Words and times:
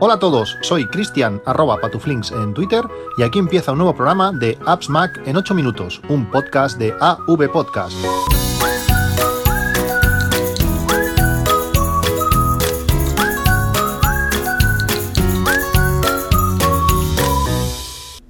Hola 0.00 0.14
a 0.14 0.18
todos, 0.20 0.56
soy 0.60 0.86
Cristian 0.86 1.42
arroba 1.44 1.80
patuflinks 1.80 2.30
en 2.30 2.54
Twitter 2.54 2.84
y 3.16 3.24
aquí 3.24 3.40
empieza 3.40 3.72
un 3.72 3.78
nuevo 3.78 3.96
programa 3.96 4.30
de 4.30 4.56
Apps 4.64 4.88
Mac 4.88 5.20
en 5.26 5.36
8 5.36 5.56
minutos, 5.56 6.00
un 6.08 6.30
podcast 6.30 6.78
de 6.78 6.94
AV 7.00 7.50
Podcast. 7.50 7.96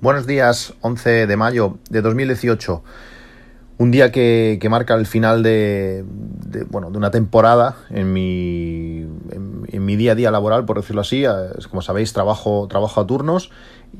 Buenos 0.00 0.26
días, 0.26 0.72
11 0.80 1.26
de 1.26 1.36
mayo 1.36 1.76
de 1.90 2.00
2018. 2.00 2.82
Un 3.76 3.90
día 3.90 4.10
que, 4.10 4.58
marca 4.70 4.94
el 4.94 5.04
final 5.04 5.42
de, 5.42 6.02
bueno, 6.70 6.90
de 6.90 6.96
una 6.96 7.10
temporada 7.10 7.76
en 7.90 8.10
mi, 8.10 8.87
mi 9.88 9.96
día 9.96 10.12
a 10.12 10.14
día 10.14 10.30
laboral, 10.30 10.66
por 10.66 10.76
decirlo 10.76 11.00
así. 11.00 11.24
Como 11.70 11.80
sabéis, 11.80 12.12
trabajo, 12.12 12.66
trabajo 12.68 13.00
a 13.00 13.06
turnos. 13.06 13.50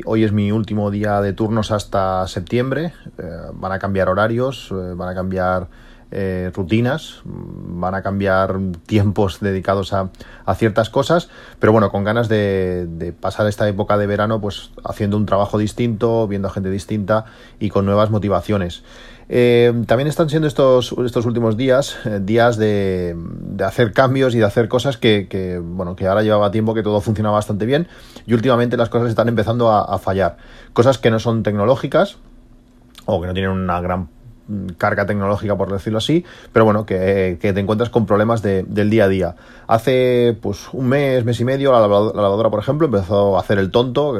Hoy 0.04 0.22
es 0.22 0.32
mi 0.32 0.52
último 0.52 0.90
día 0.90 1.22
de 1.22 1.32
turnos 1.32 1.70
hasta 1.70 2.26
septiembre. 2.28 2.92
Eh, 3.16 3.22
van 3.54 3.72
a 3.72 3.78
cambiar 3.78 4.10
horarios, 4.10 4.68
eh, 4.70 4.92
van 4.94 5.08
a 5.08 5.14
cambiar 5.14 5.68
eh, 6.10 6.50
rutinas, 6.54 7.22
van 7.24 7.94
a 7.94 8.02
cambiar 8.02 8.58
tiempos 8.84 9.40
dedicados 9.42 9.94
a, 9.94 10.10
ciertas 10.56 10.90
cosas, 10.90 11.30
pero 11.58 11.72
bueno, 11.72 11.91
con 11.91 12.05
ganas 12.05 12.28
de, 12.28 13.14
pasar 13.18 13.46
esta 13.46 13.66
época 13.66 13.96
de 13.96 14.06
verano 14.06 14.42
pues 14.42 14.70
haciendo 14.84 15.16
un 15.16 15.24
trabajo 15.24 15.56
distinto, 15.56 16.28
viendo 16.28 16.48
a 16.48 16.50
gente 16.50 16.70
distinta 16.70 17.24
y 17.60 17.70
con 17.70 17.86
nuevas 17.86 18.10
motivaciones. 18.10 18.84
Eh, 19.30 19.73
también 19.87 20.09
están 20.09 20.30
siendo 20.30 20.48
estos, 20.48 20.95
estos 21.05 21.27
últimos 21.27 21.59
días 21.59 21.98
eh, 22.06 22.19
días 22.23 22.56
de, 22.56 23.14
hacer 23.62 23.92
cambios 23.92 24.34
y 24.34 24.38
de 24.38 24.45
hacer 24.45 24.69
cosas 24.69 24.96
que, 24.96 25.60
bueno, 25.62 25.96
que 25.96 26.06
ahora 26.06 26.23
llevaba 26.23 26.50
tiempo 26.50 26.73
que 26.73 26.82
todo 26.82 27.00
funcionaba 27.02 27.34
bastante 27.34 27.66
bien 27.66 27.88
y 28.27 28.33
últimamente 28.33 28.77
las 28.77 28.88
cosas 28.88 29.10
están 29.10 29.28
empezando 29.28 29.70
a 29.70 29.98
fallar. 29.98 30.36
Cosas 30.72 30.98
que 30.98 31.11
no 31.11 31.19
son 31.19 31.42
tecnológicas 31.42 32.17
o 33.05 33.20
que 33.20 33.27
no 33.27 33.33
tienen 33.33 33.50
una 33.50 33.80
gran 33.80 34.08
carga 34.77 35.06
tecnológica, 35.06 35.56
por 35.56 35.70
decirlo 35.70 35.98
así, 35.98 36.24
pero 36.52 36.64
bueno, 36.64 36.86
que, 36.86 37.38
te 37.41 37.60
encuentras 37.60 37.91
con 37.91 38.06
problemas 38.06 38.42
del 38.42 38.90
día 38.90 39.05
a 39.05 39.08
día. 39.08 39.36
Hace 39.66 40.36
pues 40.40 40.68
un 40.72 40.88
mes, 40.88 41.24
mes 41.24 41.40
y 41.40 41.44
medio, 41.44 41.72
la 41.72 41.80
lavadora, 41.80 42.50
por 42.50 42.60
ejemplo, 42.60 42.86
empezó 42.86 43.36
a 43.36 43.40
hacer 43.40 43.58
el 43.58 43.70
tonto, 43.70 44.14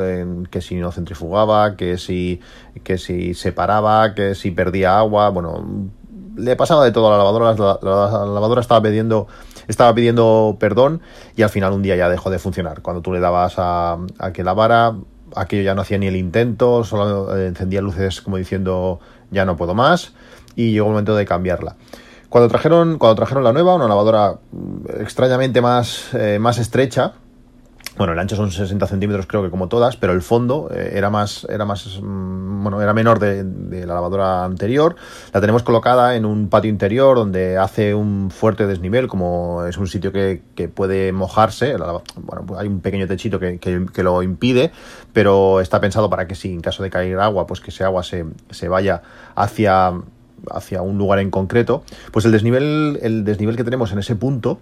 que, 0.51 0.61
si 0.61 0.77
no 0.77 0.93
centrifugaba, 0.93 1.77
que 1.77 1.99
si, 1.99 2.41
que 2.85 2.99
si 2.99 3.35
se 3.35 3.53
paraba, 3.53 4.15
que 4.15 4.35
si 4.35 4.51
perdía 4.51 4.99
agua, 4.99 5.31
bueno, 5.31 5.91
le 6.37 6.57
pasaba 6.57 6.85
de 6.85 6.93
todo 6.93 7.09
a 7.09 7.11
la 7.13 7.19
lavadora, 7.19 7.55
la, 7.55 8.27
lavadora 8.27 8.61
estaba 8.61 8.83
pidiendo 8.83 9.27
estaba 9.67 9.95
pidiendo 9.95 10.57
perdón 10.59 11.03
y 11.37 11.43
al 11.43 11.51
final 11.51 11.75
un 11.75 11.83
día 11.83 11.95
ya 11.95 12.09
dejó 12.09 12.31
de 12.31 12.39
funcionar. 12.39 12.81
Cuando 12.81 13.03
tú 13.03 13.13
le 13.13 13.21
dabas 13.21 13.55
a, 13.59 13.99
a 14.19 14.33
que 14.33 14.43
lavara, 14.43 14.95
aquello 15.37 15.63
ya 15.63 15.75
no 15.75 15.83
hacía 15.83 15.99
ni 15.99 16.07
el 16.07 16.17
intento, 16.17 16.85
solo 16.85 17.37
encendía 17.39 17.81
luces 17.81 18.21
como 18.21 18.37
diciendo 18.37 19.01
ya 19.31 19.45
no 19.45 19.57
puedo 19.57 19.75
más 19.75 20.13
y 20.57 20.73
llegó 20.73 20.87
el 20.87 20.93
momento 20.93 21.15
de 21.15 21.25
cambiarla. 21.25 21.77
Cuando 22.29 22.49
trajeron, 22.49 22.99
cuando 22.99 23.15
trajeron 23.15 23.43
la 23.43 23.53
nueva, 23.53 23.75
una 23.75 23.89
lavadora 23.89 24.39
mm, 24.53 25.01
extrañamente 25.01 25.61
más, 25.63 26.13
eh, 26.15 26.39
más 26.39 26.59
estrecha, 26.59 27.15
bueno, 27.99 28.13
el 28.13 28.19
ancho 28.21 28.37
son 28.37 28.53
60 28.53 28.87
centímetros 28.87 29.27
creo 29.27 29.43
que 29.43 29.51
como 29.51 29.69
todas, 29.69 29.97
pero 29.97 30.13
el 30.13 30.23
fondo 30.23 30.71
eh, 30.73 30.93
era 30.95 31.11
más, 31.11 31.45
era 31.51 31.65
más, 31.65 32.01
mm, 32.01 32.63
bueno, 32.63 32.81
era 32.81 32.95
menor 32.95 33.19
de, 33.19 33.45
la 33.87 33.95
lavadora 33.95 34.45
anterior. 34.45 34.95
La 35.35 35.41
tenemos 35.41 35.65
colocada 35.65 36.15
en 36.15 36.25
un 36.25 36.49
patio 36.49 36.71
interior 36.71 37.17
donde 37.17 37.59
hace 37.59 37.95
un 37.95 38.31
fuerte 38.31 38.69
desnivel, 38.69 39.09
como 39.09 39.67
es 39.67 39.77
un 39.79 39.89
sitio 39.89 40.13
que, 40.13 40.41
puede 40.73 41.13
mojarse. 41.13 41.77
bueno, 41.77 42.47
pues 42.47 42.61
hay 42.61 42.69
un 42.69 42.81
pequeño 42.81 43.09
techito 43.09 43.41
que, 43.41 43.59
que, 43.59 44.03
lo 44.03 44.23
impide, 44.23 44.71
pero 45.13 45.61
está 45.61 45.81
pensado 45.81 46.09
para 46.09 46.29
que 46.29 46.37
si 46.37 46.53
en 46.53 46.61
caso 46.61 46.85
de 46.85 46.91
caer 46.91 47.19
agua, 47.19 47.47
pues 47.49 47.61
que 47.61 47.71
ese 47.71 47.83
agua 47.83 48.05
se, 48.05 48.27
se 48.51 48.69
vaya 48.69 49.03
hacia 49.35 49.93
hacia 50.53 50.83
un 50.83 50.99
lugar 50.99 51.19
en 51.19 51.33
concreto, 51.33 51.83
pues 52.13 52.25
el 52.25 52.31
desnivel, 52.31 53.01
el 53.03 53.25
desnivel 53.25 53.57
que 53.57 53.65
tenemos 53.65 53.91
en 53.91 53.99
ese 53.99 54.15
punto 54.15 54.61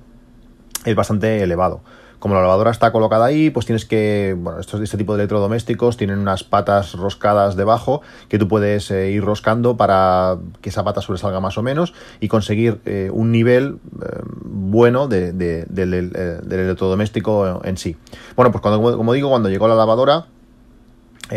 es 0.86 0.94
bastante 0.94 1.42
elevado 1.42 1.82
como 2.18 2.34
la 2.34 2.40
lavadora 2.40 2.70
está 2.70 2.92
colocada 2.92 3.26
ahí, 3.26 3.50
pues 3.50 3.66
tienes 3.66 3.84
que, 3.84 4.34
bueno, 4.38 4.60
estos, 4.60 4.80
este 4.80 4.96
tipo 4.96 5.14
de 5.14 5.22
electrodomésticos 5.22 5.96
tienen 5.96 6.18
unas 6.18 6.44
patas 6.44 6.94
roscadas 6.94 7.56
debajo 7.56 8.02
que 8.28 8.38
tú 8.38 8.48
puedes 8.48 8.90
eh, 8.90 9.10
ir 9.10 9.22
roscando 9.24 9.76
para 9.76 10.38
que 10.60 10.70
esa 10.70 10.84
pata 10.84 11.00
sobresalga 11.00 11.40
más 11.40 11.58
o 11.58 11.62
menos 11.62 11.94
y 12.20 12.28
conseguir 12.28 12.80
eh, 12.84 13.10
un 13.12 13.32
nivel 13.32 13.78
eh, 14.02 14.20
bueno 14.44 15.08
del, 15.08 15.34
electrodoméstico 16.50 17.60
en 17.64 17.76
sí. 17.76 17.96
Bueno, 18.34 18.50
pues 18.50 18.62
cuando, 18.62 18.96
como 18.96 19.12
digo, 19.12 19.28
cuando 19.28 19.48
llegó 19.48 19.68
la 19.68 19.74
lavadora, 19.74 20.26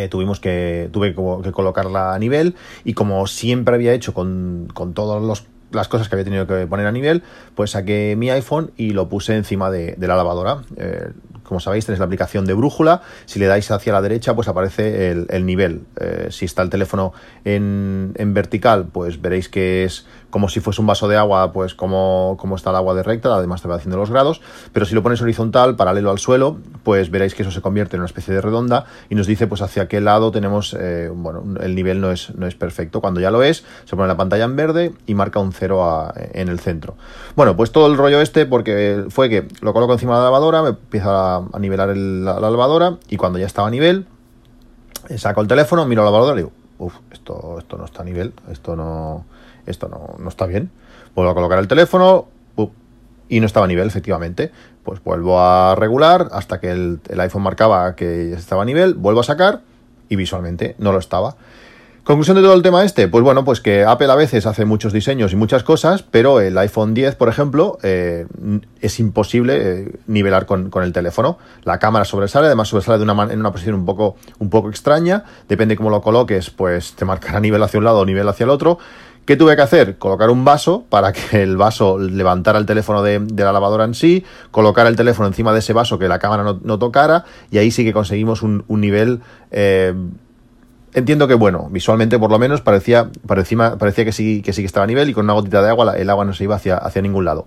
tuvimos 0.10 0.40
que 0.40 0.88
tuve 0.92 1.16
que, 1.16 1.52
colocarla 1.52 2.14
a 2.14 2.20
nivel 2.20 2.56
y 2.84 2.94
como 2.94 3.26
siempre 3.26 3.74
había 3.74 3.94
hecho 3.94 4.14
con, 4.14 4.68
con 4.74 4.94
todos 4.94 5.22
los 5.24 5.46
las 5.72 5.88
cosas 5.88 6.10
que 6.10 6.16
había 6.16 6.26
tenido 6.26 6.48
que 6.48 6.68
poner 6.68 6.86
a 6.88 6.92
nivel, 6.92 7.24
pues 7.56 7.72
saqué 7.72 8.16
mi 8.18 8.30
iPhone 8.30 8.72
y 8.78 8.92
lo 8.92 9.10
puse 9.10 9.36
encima 9.36 9.70
de, 9.70 9.96
la 10.00 10.16
lavadora. 10.16 10.64
Eh, 10.78 11.12
como 11.44 11.60
sabéis, 11.60 11.86
tenéis 11.86 12.00
la 12.00 12.06
aplicación 12.06 12.46
de 12.46 12.54
brújula. 12.54 13.02
Si 13.26 13.40
le 13.40 13.48
dais 13.48 13.70
hacia 13.72 13.92
la 13.92 14.02
derecha, 14.02 14.36
pues 14.36 14.48
aparece 14.48 15.12
el, 15.12 15.46
nivel. 15.46 15.82
Eh, 16.00 16.28
si 16.30 16.46
está 16.46 16.62
el 16.62 16.70
teléfono 16.70 17.12
en, 17.44 18.14
en, 18.16 18.34
vertical, 18.36 18.88
pues 18.92 19.20
veréis 19.20 19.50
que 19.50 19.84
es 19.84 20.06
como 20.30 20.50
si 20.50 20.60
fuese 20.60 20.82
un 20.82 20.88
vaso 20.88 21.08
de 21.08 21.18
agua, 21.18 21.52
pues 21.52 21.74
como, 21.74 22.38
como 22.40 22.56
está 22.56 22.70
el 22.70 22.76
agua 22.76 22.94
de 22.94 23.04
recta, 23.04 23.34
además 23.34 23.62
te 23.62 23.68
va 23.68 23.76
haciendo 23.76 23.98
los 23.98 24.10
grados. 24.10 24.42
Pero 24.74 24.86
si 24.86 24.96
lo 24.96 25.04
pones 25.04 25.22
horizontal, 25.22 25.76
paralelo 25.76 26.12
al 26.12 26.20
suelo, 26.20 26.58
pues 26.84 27.10
veréis 27.10 27.34
que 27.36 27.44
eso 27.44 27.52
se 27.52 27.62
convierte 27.62 27.96
en 27.96 28.02
una 28.02 28.08
especie 28.08 28.34
de 28.34 28.42
redonda 28.42 28.86
y 29.10 29.16
nos 29.16 29.28
dice 29.28 29.48
pues 29.48 29.62
hacia 29.62 29.88
qué 29.88 30.02
lado 30.02 30.32
tenemos, 30.32 30.76
eh, 30.80 31.10
bueno, 31.14 31.44
el 31.62 31.76
nivel 31.76 32.02
no 32.02 32.12
es, 32.12 32.36
no 32.36 32.48
es 32.48 32.56
perfecto. 32.56 33.02
Cuando 33.02 33.20
ya 33.20 33.32
lo 33.32 33.44
es, 33.44 33.64
se 33.86 33.96
pone 33.96 34.08
la 34.08 34.18
pantalla 34.18 34.46
en 34.46 34.56
verde 34.56 34.94
y 35.08 35.16
marca 35.16 35.40
un 35.40 35.52
cero 35.52 36.12
en 36.16 36.50
el 36.50 36.60
centro. 36.60 36.96
Bueno, 37.36 37.56
pues 37.56 37.72
todo 37.72 37.88
el 37.88 37.98
rollo 37.98 38.22
este, 38.22 38.46
porque 38.46 39.06
fue 39.10 39.30
que 39.30 39.48
lo 39.62 39.74
coloco 39.74 39.94
encima 39.94 40.14
de 40.14 40.20
la 40.20 40.26
lavadora, 40.26 40.62
me 40.62 40.70
empieza 40.70 41.38
a, 41.38 41.60
nivelar 41.60 41.96
la, 41.96 42.40
lavadora 42.40 42.98
y 43.10 43.18
cuando 43.18 43.40
ya 43.40 43.46
estaba 43.46 43.68
a 43.68 43.72
nivel, 43.72 44.06
saco 45.18 45.42
el 45.42 45.48
teléfono, 45.48 45.86
miro 45.86 46.04
la 46.04 46.12
lavadora 46.12 46.34
y 46.34 46.44
digo, 46.44 46.52
uff, 46.78 46.96
esto, 47.12 47.58
esto 47.60 47.78
no 47.78 47.86
está 47.86 48.02
a 48.02 48.06
nivel, 48.06 48.34
esto 48.52 48.76
no, 48.76 49.26
esto 49.72 49.88
no, 49.88 50.28
está 50.28 50.46
bien. 50.46 50.72
Vuelvo 51.16 51.32
a 51.32 51.36
colocar 51.36 51.60
el 51.60 51.68
teléfono 51.68 52.28
y 53.28 53.40
no 53.40 53.46
estaba 53.46 53.66
a 53.66 53.68
nivel, 53.68 53.88
efectivamente. 53.88 54.52
Pues 54.84 55.04
vuelvo 55.04 55.40
a 55.40 55.76
regular 55.76 56.30
hasta 56.32 56.60
que 56.60 56.72
el, 56.72 57.00
el 57.10 57.20
iPhone 57.20 57.44
marcaba 57.44 57.96
que 57.96 58.34
estaba 58.34 58.64
a 58.64 58.66
nivel, 58.66 58.96
vuelvo 58.96 59.20
a 59.20 59.24
sacar 59.24 59.62
y 60.10 60.16
visualmente 60.16 60.76
no 60.80 60.92
lo 60.92 61.00
estaba. 61.00 61.36
Conclusión 62.10 62.38
de 62.38 62.42
todo 62.42 62.56
el 62.56 62.64
tema 62.64 62.84
este, 62.84 63.08
pues 63.08 63.24
bueno, 63.24 63.46
pues 63.46 63.62
que 63.62 63.84
Apple 63.86 64.12
a 64.12 64.16
veces 64.16 64.48
hace 64.48 64.66
muchos 64.66 64.94
diseños 64.94 65.32
y 65.32 65.36
muchas 65.36 65.62
cosas, 65.62 66.02
pero 66.02 66.40
el 66.40 66.58
iPhone 66.58 66.96
10, 66.96 67.14
por 67.14 67.30
ejemplo, 67.30 67.78
eh, 67.84 68.26
es 68.82 69.00
imposible 69.00 69.58
eh, 69.60 69.92
nivelar 70.08 70.48
con, 70.48 70.72
el 70.82 70.92
teléfono. 70.92 71.38
La 71.66 71.78
cámara 71.78 72.06
sobresale, 72.06 72.48
además 72.48 72.70
sobresale 72.70 72.98
de 72.98 73.04
una 73.04 73.32
en 73.32 73.40
una 73.40 73.52
posición 73.52 73.76
un 73.76 73.86
poco, 73.86 74.16
un 74.40 74.50
poco 74.50 74.72
extraña, 74.72 75.24
depende 75.48 75.76
cómo 75.76 75.92
lo 75.92 76.02
coloques, 76.02 76.50
pues 76.50 76.94
te 76.94 77.06
marcará 77.06 77.40
nivel 77.40 77.62
hacia 77.62 77.78
un 77.78 77.84
lado 77.84 78.00
o 78.00 78.06
nivel 78.06 78.28
hacia 78.28 78.46
el 78.46 78.50
otro. 78.50 78.80
¿Qué 79.30 79.38
tuve 79.38 79.56
que 79.56 79.62
hacer? 79.62 80.00
Colocar 80.00 80.32
un 80.32 80.44
vaso 80.44 80.86
para 80.90 81.14
que 81.14 81.44
el 81.44 81.56
vaso 81.56 82.00
levantara 82.00 82.58
el 82.58 82.66
teléfono 82.66 83.04
de, 83.04 83.20
la 83.36 83.52
lavadora 83.52 83.84
en 83.84 83.94
sí, 83.94 84.26
colocar 84.50 84.88
el 84.88 84.96
teléfono 84.96 85.28
encima 85.28 85.54
de 85.54 85.60
ese 85.60 85.72
vaso 85.72 86.00
que 86.00 86.08
la 86.08 86.18
cámara 86.18 86.56
no, 86.60 86.80
tocara 86.80 87.26
y 87.52 87.60
ahí 87.60 87.70
sí 87.70 87.84
que 87.84 87.94
conseguimos 87.94 88.42
un, 88.42 88.66
nivel... 88.68 89.22
Eh, 89.52 89.94
entiendo 90.96 91.28
que 91.28 91.36
bueno, 91.36 91.68
visualmente 91.70 92.18
por 92.18 92.32
lo 92.32 92.40
menos 92.40 92.62
parecía, 92.62 93.12
parecía, 93.28 93.78
parecía 93.78 94.04
que 94.04 94.14
sí, 94.14 94.42
que 94.42 94.52
sí 94.52 94.64
que 94.64 94.66
estaba 94.66 94.86
a 94.86 94.88
nivel 94.88 95.08
y 95.08 95.14
con 95.14 95.26
una 95.26 95.34
gotita 95.34 95.62
de 95.62 95.70
agua 95.70 95.96
el 95.96 96.10
agua 96.10 96.26
no 96.26 96.34
se 96.34 96.46
iba 96.46 96.56
hacia, 96.56 96.78
hacia 96.78 97.04
ningún 97.04 97.26
lado. 97.26 97.46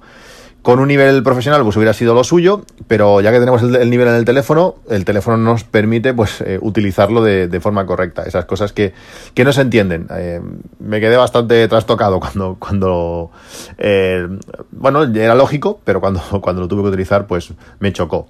Con 0.62 0.78
un 0.78 0.86
nivel 0.86 1.24
profesional 1.24 1.64
pues 1.64 1.76
hubiera 1.76 1.92
sido 1.92 2.14
lo 2.14 2.22
suyo, 2.22 2.64
pero 2.86 3.20
ya 3.20 3.32
que 3.32 3.40
tenemos 3.40 3.62
el, 3.64 3.90
nivel 3.90 4.06
en 4.06 4.14
el 4.14 4.24
teléfono, 4.24 4.76
el 4.88 5.04
teléfono 5.04 5.36
nos 5.36 5.64
permite 5.64 6.14
pues 6.14 6.40
eh, 6.40 6.60
utilizarlo 6.62 7.20
de, 7.20 7.60
forma 7.60 7.84
correcta. 7.84 8.22
Esas 8.22 8.44
cosas 8.44 8.72
que, 8.72 8.94
que 9.34 9.42
no 9.44 9.52
se 9.52 9.62
entienden. 9.62 10.06
Eh, 10.16 10.40
me 10.78 11.00
quedé 11.00 11.16
bastante 11.16 11.66
trastocado 11.66 12.20
cuando, 12.20 12.56
cuando 12.60 13.32
eh, 13.76 14.28
bueno, 14.70 15.02
era 15.02 15.34
lógico, 15.34 15.80
pero 15.82 16.00
cuando, 16.00 16.20
cuando 16.40 16.62
lo 16.62 16.68
tuve 16.68 16.82
que 16.82 16.88
utilizar 16.90 17.26
pues 17.26 17.52
me 17.80 17.92
chocó. 17.92 18.28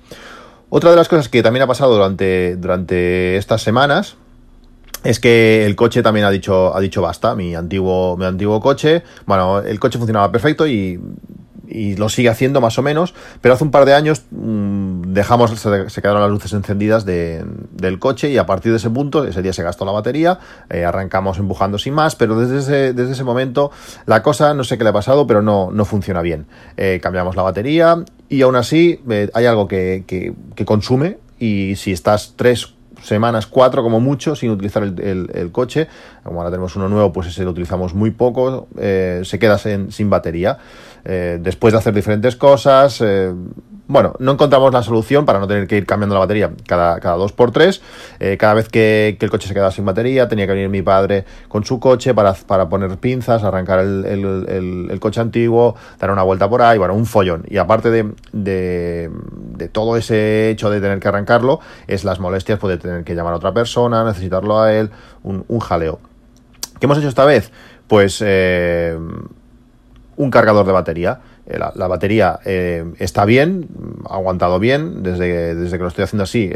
Otra 0.70 0.88
de 0.88 0.96
las 0.96 1.10
cosas 1.10 1.28
que 1.28 1.42
también 1.42 1.64
ha 1.64 1.66
pasado 1.66 1.92
durante, 1.92 2.56
durante 2.56 3.36
estas 3.36 3.60
semanas 3.60 4.16
es 5.04 5.20
que 5.20 5.66
el 5.66 5.76
coche 5.76 6.02
también 6.02 6.24
ha 6.24 6.30
dicho, 6.30 6.74
ha 6.74 6.80
dicho 6.80 7.02
basta, 7.02 7.34
mi 7.34 7.54
antiguo, 7.54 8.16
mi 8.16 8.24
antiguo 8.24 8.58
coche. 8.58 9.02
Bueno, 9.26 9.60
el 9.60 9.78
coche 9.78 9.98
funcionaba 9.98 10.32
perfecto 10.32 10.66
y, 10.66 10.98
y 11.72 11.96
lo 11.96 12.08
sigue 12.08 12.28
haciendo 12.28 12.60
más 12.60 12.78
o 12.78 12.82
menos, 12.82 13.14
pero 13.40 13.54
hace 13.54 13.64
un 13.64 13.70
par 13.70 13.84
de 13.84 13.94
años 13.94 14.22
mmm, 14.30 15.02
dejamos, 15.12 15.50
se, 15.50 16.02
quedaron 16.02 16.20
las 16.20 16.30
luces 16.30 16.52
encendidas 16.52 17.04
de, 17.04 17.44
del 17.72 17.98
coche 17.98 18.30
y 18.30 18.38
a 18.38 18.46
partir 18.46 18.72
de 18.72 18.78
ese 18.78 18.90
punto, 18.90 19.24
ese 19.24 19.42
día 19.42 19.52
se 19.52 19.62
gastó 19.62 19.84
la 19.84 19.92
batería, 19.92 20.38
eh, 20.70 20.84
arrancamos 20.84 21.38
empujando 21.38 21.78
sin 21.78 21.94
más, 21.94 22.14
pero 22.16 22.38
desde 22.38 22.58
ese, 22.58 22.92
desde 22.92 23.12
ese 23.12 23.24
momento 23.24 23.70
la 24.06 24.22
cosa, 24.22 24.54
no 24.54 24.64
sé 24.64 24.78
qué 24.78 24.84
le 24.84 24.90
ha 24.90 24.94
pasado, 24.94 25.26
pero 25.26 25.42
no, 25.42 25.70
no 25.72 25.84
funciona 25.84 26.22
bien. 26.22 26.46
Eh, 26.76 27.00
cambiamos 27.02 27.36
la 27.36 27.42
batería 27.42 28.04
y 28.28 28.42
aún 28.42 28.56
así 28.56 29.00
eh, 29.10 29.30
hay 29.34 29.46
algo 29.46 29.68
que, 29.68 30.04
que, 30.06 30.34
que 30.54 30.64
consume 30.64 31.18
y 31.38 31.76
si 31.76 31.92
estás 31.92 32.34
tres 32.36 32.74
semanas, 33.02 33.46
cuatro 33.46 33.82
como 33.82 34.00
mucho, 34.00 34.34
sin 34.36 34.50
utilizar 34.50 34.82
el, 34.82 35.50
coche. 35.52 35.88
Como 36.22 36.40
ahora 36.40 36.50
tenemos 36.50 36.76
uno 36.76 36.88
nuevo, 36.88 37.12
pues 37.12 37.28
ese 37.28 37.44
lo 37.44 37.50
utilizamos 37.50 37.94
muy 37.94 38.10
poco, 38.12 38.68
eh, 38.78 39.22
se 39.24 39.38
queda 39.38 39.58
sin, 39.58 40.10
batería. 40.10 40.58
Eh, 41.04 41.38
después 41.40 41.72
de 41.72 41.78
hacer 41.78 41.94
diferentes 41.94 42.36
cosas, 42.36 43.00
eh, 43.00 43.32
bueno, 43.88 44.14
no 44.20 44.32
encontramos 44.32 44.72
la 44.72 44.82
solución 44.82 45.26
para 45.26 45.38
no 45.38 45.46
tener 45.46 45.66
que 45.66 45.76
ir 45.76 45.84
cambiando 45.84 46.14
la 46.14 46.20
batería 46.20 46.50
cada, 46.66 46.98
cada 47.00 47.16
dos 47.16 47.32
por 47.32 47.50
tres. 47.50 47.82
Eh, 48.20 48.36
cada 48.38 48.54
vez 48.54 48.68
que, 48.68 49.18
el 49.20 49.30
coche 49.30 49.48
se 49.48 49.54
quedaba 49.54 49.70
sin 49.70 49.84
batería, 49.84 50.28
tenía 50.28 50.46
que 50.46 50.52
venir 50.52 50.68
mi 50.68 50.82
padre 50.82 51.24
con 51.48 51.64
su 51.64 51.78
coche 51.78 52.14
para, 52.14 52.34
poner 52.68 52.96
pinzas, 52.98 53.42
arrancar 53.42 53.80
el, 53.80 54.98
coche 55.00 55.20
antiguo, 55.20 55.74
dar 55.98 56.10
una 56.10 56.22
vuelta 56.22 56.48
por 56.48 56.62
ahí, 56.62 56.78
bueno, 56.78 56.94
un 56.94 57.06
follón. 57.06 57.44
Y 57.48 57.58
aparte 57.58 57.90
de, 57.90 58.12
de, 58.32 59.68
todo 59.68 59.96
ese 59.96 60.50
hecho 60.50 60.70
de 60.70 60.80
tener 60.80 60.98
que 61.00 61.08
arrancarlo, 61.08 61.60
es 61.86 62.04
las 62.04 62.20
molestias, 62.20 62.58
puede 62.58 62.78
tener 62.78 63.04
que 63.04 63.14
llamar 63.14 63.34
a 63.34 63.36
otra 63.36 63.52
persona, 63.52 64.04
necesitarlo 64.04 64.60
a 64.60 64.72
él, 64.72 64.90
un, 65.22 65.44
un 65.48 65.60
jaleo. 65.60 66.00
¿Qué 66.78 66.86
hemos 66.86 66.98
hecho 66.98 67.08
esta 67.08 67.24
vez? 67.24 67.52
Pues 67.88 68.22
un 70.22 70.30
cargador 70.30 70.64
de 70.66 70.72
batería. 70.72 71.20
Eh, 71.44 71.58
la, 71.58 71.88
batería 71.88 72.38
eh, 72.44 72.84
está 73.00 73.24
bien, 73.24 73.66
ha 74.08 74.14
aguantado 74.14 74.60
bien, 74.60 75.02
desde, 75.02 75.56
desde 75.56 75.76
que 75.76 75.82
lo 75.82 75.88
estoy 75.88 76.04
haciendo 76.04 76.22
así 76.22 76.52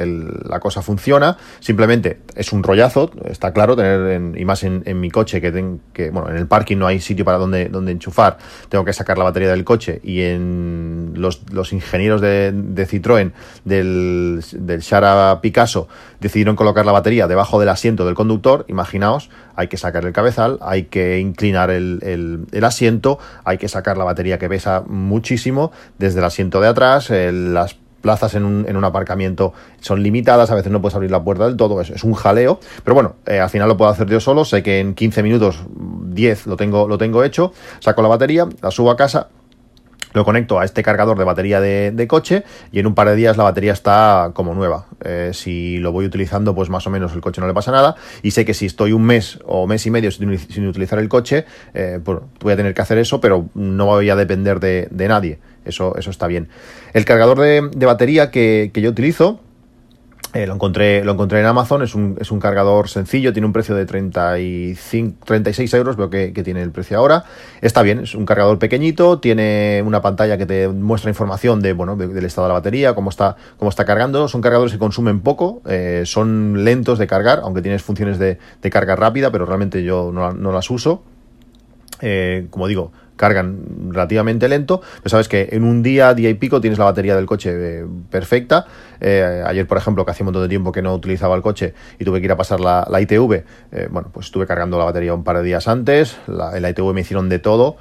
la 0.49 0.61
cosa 0.61 0.81
funciona, 0.81 1.39
simplemente 1.59 2.21
es 2.37 2.53
un 2.53 2.63
rollazo, 2.63 3.11
está 3.25 3.53
claro, 3.53 3.75
tener 3.75 4.39
y 4.39 4.45
más 4.45 4.63
en, 4.63 5.01
mi 5.01 5.11
coche 5.11 5.41
que, 5.41 6.11
bueno, 6.11 6.31
en 6.31 6.37
el 6.37 6.47
parking 6.47 6.77
no 6.77 6.87
hay 6.87 7.01
sitio 7.01 7.25
para 7.25 7.39
donde, 7.39 7.69
donde 7.69 7.91
enchufar, 7.91 8.39
tengo 8.69 8.85
que 8.85 8.93
sacar 8.93 9.19
la 9.19 9.25
batería 9.25 9.51
del 9.51 9.65
coche 9.65 10.01
y 10.05 10.23
en 10.23 11.15
los, 11.17 11.43
los 11.51 11.73
ingenieros 11.73 12.21
de, 12.21 12.53
Citroën 12.89 13.33
del, 13.65 14.45
del 14.53 14.81
Shara 14.81 15.41
Picasso 15.41 15.89
decidieron 16.21 16.55
colocar 16.55 16.87
la 16.87 16.93
batería 16.93 17.27
debajo 17.27 17.59
del 17.59 17.71
asiento 17.71 18.07
del 18.07 18.15
conductor, 18.15 18.65
imaginaos, 18.69 19.31
hay 19.57 19.69
que 19.69 19.79
sacar 19.79 20.05
el 20.05 20.13
cabezal, 20.13 20.59
hay 20.61 20.85
que 20.85 21.19
inclinar 21.19 21.71
el, 21.71 22.47
el, 22.53 22.65
asiento, 22.65 23.19
hay 23.45 23.59
que 23.59 23.69
sacar 23.69 23.97
la 23.97 24.05
batería 24.05 24.39
que 24.39 24.49
pesa 24.49 24.76
muchísimo. 24.87 25.73
Desde 25.99 26.19
el 26.19 26.25
asiento 26.25 26.61
de 26.61 26.69
atrás, 26.69 27.11
las 27.11 27.77
plazas 28.07 28.35
en 28.35 28.45
un, 28.45 28.67
en 28.69 28.77
un, 28.77 28.85
aparcamiento 28.85 29.53
son 29.81 30.01
limitadas, 30.01 30.53
a 30.53 30.55
veces 30.55 30.71
no 30.71 30.81
puedes 30.81 30.95
abrir 30.95 31.11
la 31.11 31.25
puerta 31.25 31.47
del 31.47 31.57
todo, 31.57 31.81
es, 31.81 31.91
es 31.91 32.05
un 32.05 32.15
jaleo, 32.15 32.61
pero 32.85 32.95
bueno, 32.95 33.17
eh, 33.27 33.41
al 33.41 33.51
final 33.51 33.69
lo 33.69 33.77
puedo 33.77 33.91
hacer 33.91 34.07
yo 34.07 34.21
solo, 34.21 34.45
sé 34.45 34.63
que 34.63 34.79
en 34.79 34.95
15 34.95 35.25
minutos, 35.25 35.65
10 35.69 36.47
lo 36.47 36.57
tengo, 36.57 36.87
lo 36.87 36.99
tengo 36.99 37.25
hecho, 37.25 37.53
saco 37.81 38.03
la 38.03 38.09
batería, 38.09 38.47
la 38.63 38.71
subo 38.71 38.93
a 38.93 38.97
casa, 38.97 39.29
lo 40.17 40.25
conecto 40.25 40.59
a 40.59 40.65
este 40.65 40.83
cargador 40.83 41.19
de 41.19 41.25
batería 41.25 41.61
de, 41.61 42.07
coche 42.09 42.43
y 42.73 42.79
en 42.79 42.87
un 42.87 42.95
par 42.95 43.09
de 43.09 43.17
días 43.17 43.37
la 43.37 43.45
batería 43.45 43.75
está 43.75 44.31
como 44.33 44.55
nueva. 44.55 44.87
Eh, 45.05 45.33
si 45.35 45.77
lo 45.77 45.93
voy 45.93 46.07
utilizando, 46.07 46.55
pues 46.55 46.71
más 46.71 46.87
o 46.87 46.91
menos 46.91 47.13
el 47.13 47.21
coche 47.21 47.43
no 47.43 47.47
le 47.47 47.53
pasa 47.53 47.71
nada. 47.71 47.97
Y 48.23 48.31
sé 48.31 48.47
que 48.47 48.55
si 48.55 48.65
estoy 48.65 48.93
un 48.93 49.03
mes 49.03 49.39
o 49.45 49.67
mes 49.67 49.85
y 49.85 49.91
medio 49.91 50.11
sin, 50.11 50.31
utilizar 50.67 50.99
el 50.99 51.11
coche, 51.11 51.45
eh, 51.75 52.01
pues 52.03 52.21
voy 52.41 52.55
a 52.55 52.57
tener 52.57 52.73
que 52.73 52.81
hacer 52.81 52.97
eso, 52.97 53.21
pero 53.21 53.51
no 53.55 53.85
voy 53.85 54.09
a 54.09 54.17
depender 54.17 54.59
de, 54.59 54.89
nadie. 55.07 55.39
Eso, 55.67 55.97
eso 55.99 56.11
está 56.11 56.27
bien. 56.27 56.49
El 56.95 57.05
cargador 57.05 57.39
de, 57.39 57.87
batería 57.87 58.31
que, 58.31 58.71
que 58.73 58.81
yo 58.81 58.89
utilizo 58.89 59.41
eh, 60.35 60.47
lo, 60.47 60.55
encontré, 60.55 61.05
lo 61.05 61.13
encontré 61.13 61.41
en 61.41 61.47
Amazon, 61.47 61.83
es 61.83 61.95
un, 61.95 62.17
es 62.21 62.31
un 62.31 62.41
cargador 62.41 62.89
sencillo, 62.89 63.33
tiene 63.33 63.47
un 63.47 63.53
precio 63.53 63.75
de 63.75 63.87
35, 63.87 65.25
36 65.25 65.75
euros, 65.75 65.97
veo 65.97 66.11
que, 66.11 66.31
tiene 66.45 66.63
el 66.63 66.73
precio 66.73 66.99
ahora. 66.99 67.25
Está 67.61 67.83
bien, 67.83 68.01
es 68.01 68.15
un 68.15 68.27
cargador 68.27 68.59
pequeñito, 68.59 69.19
tiene 69.19 69.83
una 69.85 70.03
pantalla 70.03 70.37
que 70.37 70.45
te 70.45 70.69
muestra 70.69 71.11
información 71.11 71.63
de, 71.63 71.73
bueno, 71.73 71.97
del 71.97 72.25
estado 72.25 72.49
de 72.49 72.51
la 72.51 72.59
batería, 72.59 72.95
cómo 72.95 73.11
está, 73.11 73.37
cómo 73.59 73.71
está 73.71 73.85
cargando. 73.85 74.29
Son 74.29 74.41
cargadores 74.41 74.73
que 74.73 74.79
consumen 74.79 75.21
poco, 75.21 75.63
eh, 75.67 76.03
son 76.05 76.65
lentos 76.65 76.99
de 76.99 77.07
cargar, 77.07 77.41
aunque 77.43 77.63
tienes 77.63 77.83
funciones 77.83 78.19
de, 78.19 78.39
carga 78.71 78.97
rápida, 78.97 79.31
pero 79.31 79.47
realmente 79.47 79.85
yo 79.85 80.11
no, 80.13 80.53
las 80.53 80.71
uso. 80.71 81.03
Eh, 82.03 82.49
como 82.51 82.67
digo, 82.67 82.93
cargan 83.17 83.59
relativamente 83.91 84.49
lento, 84.49 84.81
pero 85.03 85.11
sabes 85.11 85.29
que 85.29 85.49
en 85.53 85.65
un 85.65 85.83
día, 85.83 86.15
día 86.15 86.31
y 86.31 86.35
pico 86.35 86.61
tienes 86.61 86.79
la 86.79 86.85
batería 86.85 87.17
del 87.17 87.27
coche 87.27 87.51
eh, 87.55 87.87
perfecta. 88.11 88.67
Eh, 89.01 89.43
ayer, 89.45 89.67
por 89.67 89.77
ejemplo, 89.77 90.05
que 90.05 90.11
hacía 90.11 90.25
un 90.25 90.27
montón 90.27 90.43
de 90.43 90.49
tiempo 90.49 90.73
que 90.73 90.81
no 90.83 90.95
utilizaba 90.95 91.35
el 91.35 91.43
coche 91.43 91.75
y 91.99 92.05
tuve 92.05 92.21
que 92.21 92.27
ir 92.27 92.33
a 92.33 92.37
pasar 92.37 92.61
la, 92.61 92.87
ITV, 93.01 93.45
eh, 93.73 93.89
bueno, 93.91 94.11
pues 94.13 94.27
estuve 94.27 94.47
cargando 94.47 94.79
la 94.79 94.85
batería 94.85 95.13
un 95.13 95.25
par 95.25 95.37
de 95.39 95.43
días 95.43 95.69
antes, 95.69 96.17
la, 96.27 96.57
en 96.57 96.63
la 96.63 96.71
ITV 96.71 96.95
me 96.95 97.01
hicieron 97.03 97.29
de 97.29 97.39
todo, 97.39 97.77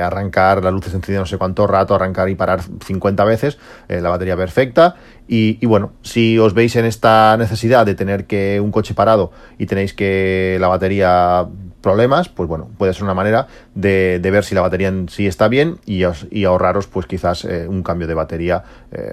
arrancar 0.00 0.62
las 0.62 0.72
luces 0.72 0.94
encendidas 0.94 1.22
no 1.22 1.26
sé 1.26 1.36
cuánto 1.36 1.66
rato, 1.66 1.94
arrancar 1.96 2.28
y 2.28 2.36
parar 2.36 2.60
50 2.62 3.24
veces, 3.24 3.58
la 3.88 4.08
batería 4.08 4.36
perfecta. 4.36 4.94
Y, 5.26 5.58
y, 5.60 5.66
bueno, 5.66 5.92
si 6.02 6.38
os 6.38 6.54
veis 6.54 6.76
en 6.76 6.84
esta 6.84 7.36
necesidad 7.38 7.84
de 7.84 7.94
tener 7.94 8.26
que 8.26 8.60
un 8.60 8.70
coche 8.70 8.94
parado 8.94 9.32
y 9.58 9.66
tenéis 9.66 9.94
que 9.94 10.58
la 10.60 10.68
batería 10.68 11.48
problemas, 11.84 12.28
pues 12.30 12.48
bueno, 12.48 12.68
puede 12.78 12.94
ser 12.94 13.04
una 13.04 13.14
manera 13.14 13.46
de, 13.74 14.18
ver 14.22 14.42
si 14.42 14.54
la 14.54 14.62
batería 14.62 14.88
en 14.88 15.08
sí 15.08 15.26
está 15.26 15.48
bien 15.48 15.78
y, 15.86 16.02
ahorraros 16.02 16.86
pues 16.88 17.06
quizás 17.06 17.44
eh, 17.44 17.68
un 17.68 17.82
cambio 17.82 18.08
de 18.08 18.14
batería 18.14 18.64
eh, 18.90 19.12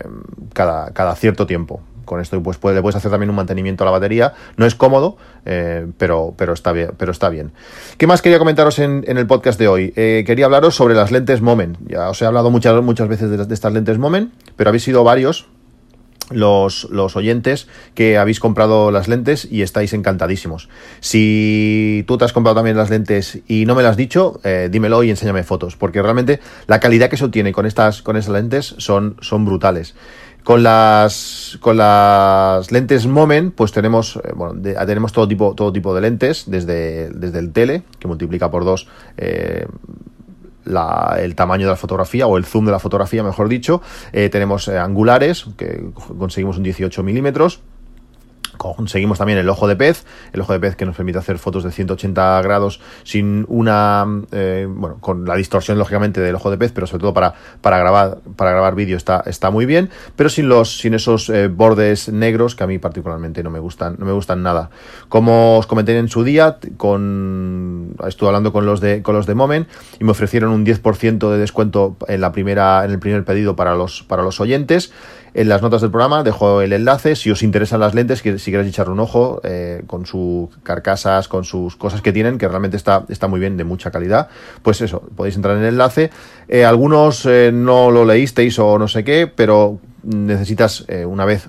cada, 0.54 0.92
cada 0.92 1.16
cierto 1.16 1.46
tiempo 1.46 1.82
con 2.06 2.20
esto 2.20 2.42
pues 2.42 2.58
puede, 2.58 2.76
le 2.76 2.82
puedes 2.82 2.96
hacer 2.96 3.12
también 3.12 3.30
un 3.30 3.36
mantenimiento 3.36 3.84
a 3.84 3.86
la 3.86 3.92
batería. 3.92 4.34
No 4.58 4.66
es 4.66 4.76
cómodo, 4.76 5.18
eh, 5.46 5.88
pero, 5.98 6.34
pero, 6.36 6.52
está 6.52 6.74
bien, 6.74 6.92
pero 6.98 7.12
está 7.12 7.30
bien. 7.30 7.54
¿Qué 7.98 8.06
más 8.08 8.22
quería 8.22 8.40
comentaros 8.40 8.80
en, 8.80 9.06
el 9.06 9.28
podcast 9.28 9.58
de 9.58 9.68
hoy? 9.70 9.92
quería 9.92 10.46
hablaros 10.46 10.76
sobre 10.76 10.94
las 10.94 11.12
lentes 11.12 11.42
Moment. 11.42 11.78
Ya 11.88 12.10
os 12.10 12.22
he 12.22 12.26
hablado 12.26 12.50
muchas, 12.50 12.82
muchas 12.82 13.08
veces 13.08 13.30
de, 13.30 13.46
de 13.46 13.54
estas 13.54 13.72
lentes 13.72 13.98
Moment, 13.98 14.34
pero 14.58 14.70
habéis 14.70 14.84
sido 14.84 15.06
varios 15.06 15.48
los, 16.32 16.88
los, 16.92 17.16
oyentes 17.16 17.68
que 17.94 18.18
habéis 18.18 18.40
comprado 18.40 18.92
las 18.92 19.08
lentes 19.08 19.48
y 19.50 19.62
estáis 19.62 19.94
encantadísimos. 19.94 20.70
Si 21.00 22.04
tú 22.08 22.18
te 22.18 22.26
has 22.26 22.34
comprado 22.34 22.56
también 22.56 22.78
las 22.78 22.90
lentes 22.90 23.40
y 23.48 23.66
no 23.66 23.76
me 23.76 23.84
las 23.84 23.92
has 23.92 23.98
dicho, 23.98 24.40
eh, 24.44 24.70
dímelo 24.72 25.04
y 25.04 25.10
enséñame 25.10 25.44
fotos, 25.44 25.76
porque 25.76 26.02
realmente 26.02 26.40
la 26.68 26.80
calidad 26.80 27.10
que 27.10 27.18
se 27.18 27.26
obtiene 27.26 27.52
con 27.52 27.66
estas, 27.66 28.02
con 28.02 28.18
estas 28.18 28.34
lentes 28.34 28.76
son, 28.78 29.18
son 29.22 29.46
brutales. 29.46 29.96
Con 30.44 30.64
las, 30.64 31.60
con 31.62 31.78
las 31.78 32.72
lentes 32.72 33.06
Moment, 33.06 33.54
pues 33.54 33.72
tenemos, 33.72 34.16
eh, 34.16 34.32
bueno, 34.36 34.60
tenemos 34.88 35.12
todo 35.12 35.28
tipo, 35.28 35.54
todo 35.54 35.72
tipo 35.72 35.94
de 35.94 36.02
lentes, 36.02 36.46
desde, 36.48 37.12
desde 37.12 37.38
el 37.38 37.52
tele, 37.52 37.84
que 38.00 38.08
multiplica 38.08 38.50
por 38.50 38.66
dos 38.66 38.88
eh, 39.18 39.68
el 40.66 41.36
tamaño 41.36 41.66
de 41.66 41.72
la 41.72 41.78
fotografía 41.78 42.28
o 42.28 42.38
el 42.38 42.46
zoom 42.46 42.66
de 42.66 42.72
la 42.72 42.80
fotografía, 42.80 43.24
mejor 43.24 43.50
dicho. 43.50 43.82
Eh, 44.14 44.30
tenemos 44.30 44.68
eh, 44.68 44.78
angulares, 44.78 45.46
que 45.58 45.92
conseguimos 46.18 46.58
un 46.58 46.64
18 46.64 47.04
milímetros 47.04 47.62
Conseguimos 48.62 49.18
también 49.18 49.40
el 49.40 49.50
ojo 49.50 49.68
de 49.68 49.76
pez, 49.76 50.06
el 50.34 50.42
ojo 50.42 50.54
de 50.54 50.60
pez 50.60 50.76
que 50.76 50.86
nos 50.86 50.96
permite 50.96 51.18
hacer 51.18 51.40
fotos 51.40 51.64
de 51.64 51.72
180 51.72 52.44
grados 52.44 52.80
sin 53.02 53.44
una, 53.48 54.06
eh, 54.32 54.68
bueno, 54.70 54.98
con 55.00 55.26
la 55.26 55.36
distorsión 55.36 55.80
lógicamente 55.80 56.22
del 56.22 56.36
ojo 56.36 56.52
de 56.52 56.60
pez, 56.60 56.72
pero 56.72 56.86
sobre 56.86 57.02
todo 57.02 57.12
para, 57.12 57.34
para 57.62 57.80
grabar, 57.80 58.20
para 58.36 58.52
grabar 58.52 58.76
vídeo 58.76 58.98
está, 58.98 59.24
está 59.26 59.50
muy 59.50 59.66
bien, 59.66 59.90
pero 60.16 60.30
sin 60.30 60.48
los, 60.48 60.78
sin 60.78 60.94
esos 60.94 61.32
eh, 61.32 61.48
bordes 61.48 62.10
negros 62.10 62.54
que 62.54 62.64
a 62.64 62.68
mí 62.68 62.78
particularmente 62.78 63.42
no 63.42 63.50
me 63.50 63.58
gustan, 63.58 63.96
no 63.98 64.06
me 64.06 64.12
gustan 64.12 64.44
nada. 64.44 64.70
Como 65.10 65.58
os 65.58 65.66
comenté 65.66 65.98
en 65.98 66.08
su 66.08 66.24
día, 66.24 66.58
con, 66.78 67.96
estuve 68.06 68.30
hablando 68.30 68.54
con 68.54 68.68
los 68.68 68.80
de, 68.80 69.02
con 69.02 69.16
los 69.16 69.26
de 69.26 69.34
Moment 69.34 69.68
y 70.00 70.04
me 70.04 70.12
ofrecieron 70.12 70.52
un 70.52 70.68
10% 70.68 71.32
de 71.32 71.38
descuento 71.40 71.98
en 72.08 72.22
la 72.22 72.32
primera, 72.32 72.86
en 72.86 72.92
el 72.92 73.00
primer 73.00 73.26
pedido 73.26 73.56
para 73.56 73.74
los, 73.74 74.04
para 74.04 74.22
los 74.22 74.40
oyentes. 74.40 74.92
En 75.34 75.48
las 75.48 75.62
notas 75.62 75.82
del 75.82 75.92
programa 75.92 76.24
dejo 76.24 76.62
el 76.62 76.74
enlace. 76.74 77.16
Si 77.16 77.32
os 77.32 77.42
interesan 77.42 77.80
las 77.80 77.94
lentes, 77.94 78.22
que 78.22 78.38
si 78.38 78.52
queréis 78.52 78.70
echarle 78.70 78.92
un 78.92 79.00
ojo 79.00 79.40
eh, 79.44 79.82
con 79.88 80.06
sus 80.06 80.50
carcasas, 80.64 81.30
con 81.30 81.46
sus 81.46 81.78
cosas 81.78 82.02
que 82.02 82.12
tienen, 82.12 82.38
que 82.38 82.50
realmente 82.50 82.76
está, 82.76 83.06
está 83.08 83.28
muy 83.28 83.40
bien, 83.40 83.56
de 83.56 83.64
mucha 83.64 83.92
calidad, 83.92 84.28
pues 84.62 84.82
eso, 84.82 85.02
podéis 85.16 85.38
entrar 85.38 85.56
en 85.56 85.64
el 85.64 85.70
enlace. 85.70 86.10
Eh, 86.50 86.66
algunos 86.66 87.26
eh, 87.26 87.52
no 87.54 87.92
lo 87.92 88.04
leísteis 88.04 88.60
o 88.60 88.78
no 88.78 88.90
sé 88.90 89.06
qué, 89.06 89.32
pero 89.34 89.80
necesitas 90.04 90.86
una 91.06 91.26
vez 91.26 91.48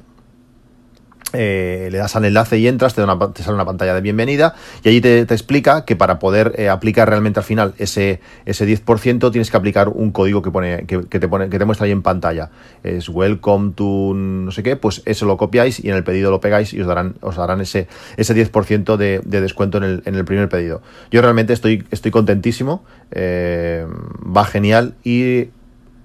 eh, 1.32 1.88
le 1.90 1.98
das 1.98 2.14
al 2.16 2.24
enlace 2.24 2.58
y 2.58 2.68
entras, 2.68 2.94
te, 2.94 3.02
sale 3.02 3.54
una 3.54 3.64
pantalla 3.64 3.94
de 3.94 4.00
bienvenida 4.00 4.54
y 4.82 4.88
allí 4.88 5.00
te, 5.00 5.20
explica 5.20 5.84
que 5.84 5.96
para 5.96 6.18
poder 6.18 6.54
eh, 6.56 6.68
aplicar 6.68 7.08
realmente 7.08 7.40
al 7.40 7.44
final 7.44 7.74
ese, 7.78 8.20
ese 8.44 8.66
10% 8.66 9.30
tienes 9.30 9.50
que 9.50 9.56
aplicar 9.56 9.88
un 9.88 10.12
código 10.12 10.42
que, 10.42 10.50
pone, 10.50 10.84
que, 10.86 10.98
te 10.98 11.28
pone, 11.28 11.48
que 11.48 11.58
te 11.58 11.64
muestra 11.64 11.86
ahí 11.86 11.92
en 11.92 12.02
pantalla. 12.02 12.50
Es 12.82 13.08
welcome 13.08 13.72
to 13.74 14.12
no 14.14 14.50
sé 14.50 14.62
qué, 14.62 14.76
pues 14.76 15.02
eso 15.06 15.26
lo 15.26 15.36
copiáis 15.36 15.82
y 15.82 15.88
en 15.88 15.96
el 15.96 16.04
pedido 16.04 16.30
lo 16.30 16.40
pegáis 16.40 16.74
y 16.74 16.80
os 16.80 16.86
darán, 16.86 17.14
os 17.20 17.36
darán 17.36 17.60
ese, 17.60 17.88
ese 18.16 18.34
10% 18.34 18.96
de, 18.96 19.20
de 19.24 19.40
descuento 19.40 19.78
en 19.78 19.84
el, 19.84 20.02
en 20.04 20.14
el 20.14 20.24
primer 20.24 20.48
pedido. 20.48 20.82
Yo 21.10 21.22
realmente 21.22 21.52
estoy, 21.52 21.84
estoy 21.90 22.10
contentísimo, 22.10 22.84
eh, 23.10 23.86
va 24.24 24.44
genial 24.44 24.94
y 25.04 25.48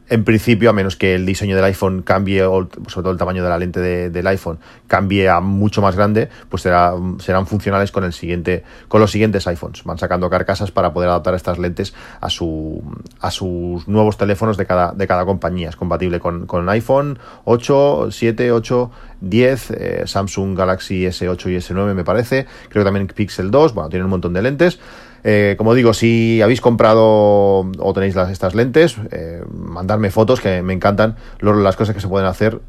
en 0.10 0.24
principio, 0.24 0.70
a 0.70 0.74
menos 0.74 0.96
que 0.96 1.16
el 1.16 1.26
diseño 1.26 1.56
del 1.56 1.66
iPhone 1.66 2.02
cambie, 2.02 2.44
o 2.44 2.70
sobre 2.88 3.04
todo 3.04 3.12
el 3.12 3.18
tamaño 3.18 3.44
de 3.44 3.50
la 3.50 3.58
lente 3.58 3.80
del 4.10 4.28
iPhone 4.28 4.60
cambie 4.88 5.28
a 5.30 5.42
mucho 5.42 5.82
más 5.82 5.96
grande, 5.96 6.30
pues 6.50 6.64
será, 6.64 6.94
serán 7.20 7.46
funcionales 7.46 7.92
con 7.92 8.04
el 8.04 8.14
siguiente, 8.14 8.64
con 8.88 9.02
los 9.02 9.12
siguientes 9.12 9.46
iPhones. 9.48 9.84
Van 9.84 9.98
sacando 9.98 10.30
carcasas 10.30 10.72
para 10.72 10.94
poder 10.94 11.10
adaptar 11.10 11.36
estas 11.36 11.58
lentes 11.58 11.94
a 12.22 12.30
su 12.30 12.82
a 13.20 13.32
sus 13.32 13.88
nuevos 13.88 14.18
teléfonos 14.18 14.58
de 14.58 14.66
cada, 14.66 14.94
de 14.94 15.08
cada 15.08 15.26
compañía. 15.26 15.70
Es 15.70 15.76
compatible 15.76 16.20
con, 16.20 16.46
con 16.46 16.68
iPhone 16.70 17.20
8, 17.46 18.10
7, 18.12 18.52
8, 18.52 18.92
10, 19.22 20.06
Samsung 20.06 20.58
Galaxy 20.58 21.06
S8 21.06 21.52
y 21.52 21.56
S9 21.58 21.94
me 21.94 22.04
parece. 22.04 22.46
Creo 22.70 22.84
que 22.84 22.86
también 22.86 23.08
Pixel 23.08 23.52
2, 23.52 23.74
bueno, 23.74 23.90
tiene 23.90 24.06
un 24.06 24.12
montón 24.12 24.34
de 24.34 24.42
lentes. 24.42 24.80
Eh, 25.24 25.56
como 25.58 25.74
digo, 25.74 25.94
si 25.94 26.42
habéis 26.42 26.62
comprado 26.62 27.04
o 27.04 27.94
tenéis 27.94 28.16
las, 28.16 28.30
estas 28.30 28.56
lentes, 28.56 28.96
eh, 29.12 29.44
mandarme 29.52 30.10
fotos 30.12 30.40
que 30.40 30.62
me 30.62 30.74
encantan 30.74 31.16
las 31.42 31.76
cosas 31.76 31.96
que 31.96 32.02
se 32.02 32.08
pueden 32.08 32.28
hacer 32.28 32.62